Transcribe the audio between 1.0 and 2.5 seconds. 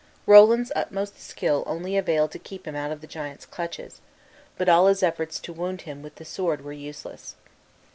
skill only availed to